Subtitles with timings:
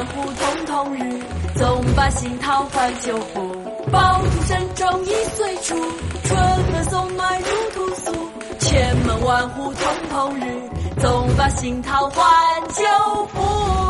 [0.00, 1.20] 万户通通日，
[1.56, 3.54] 总把新桃换旧符。
[3.92, 5.76] 爆竹声中一岁除，
[6.24, 8.10] 春暖送暖入屠苏。
[8.58, 10.70] 千门万户通通日，
[11.02, 12.24] 总把新桃换
[12.68, 13.89] 旧符。